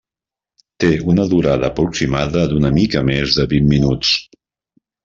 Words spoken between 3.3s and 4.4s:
de vint minuts.